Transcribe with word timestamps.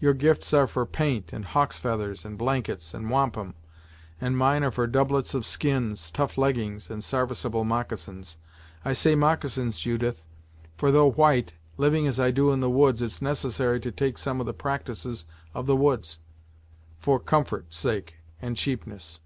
Your 0.00 0.14
gifts 0.14 0.54
are 0.54 0.66
for 0.66 0.86
paint, 0.86 1.30
and 1.30 1.44
hawk's 1.44 1.76
feathers, 1.76 2.24
and 2.24 2.38
blankets, 2.38 2.94
and 2.94 3.10
wampum, 3.10 3.52
and 4.18 4.34
mine 4.34 4.64
are 4.64 4.70
for 4.70 4.86
doublets 4.86 5.34
of 5.34 5.44
skins, 5.44 6.10
tough 6.10 6.38
leggings, 6.38 6.88
and 6.88 7.02
sarviceable 7.04 7.64
moccasins. 7.66 8.38
I 8.82 8.94
say 8.94 9.14
moccasins, 9.14 9.78
Judith, 9.78 10.24
for 10.78 10.90
though 10.90 11.10
white, 11.10 11.52
living 11.76 12.06
as 12.06 12.18
I 12.18 12.30
do 12.30 12.50
in 12.50 12.60
the 12.60 12.70
woods 12.70 13.02
it's 13.02 13.20
necessary 13.20 13.78
to 13.80 13.92
take 13.92 14.16
to 14.16 14.22
some 14.22 14.40
of 14.40 14.46
the 14.46 14.54
practyces 14.54 15.26
of 15.52 15.66
the 15.66 15.76
woods, 15.76 16.18
for 16.98 17.20
comfort's 17.20 17.76
sake 17.76 18.16
and 18.40 18.56
cheapness." 18.56 19.20